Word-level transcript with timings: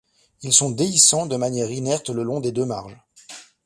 Ils 0.41 0.51
sont 0.53 0.71
déhiscents 0.71 1.27
de 1.27 1.35
manière 1.35 1.69
inerte 1.69 2.09
le 2.09 2.23
long 2.23 2.39
des 2.39 2.51
deux 2.51 2.65
marges. 2.65 2.97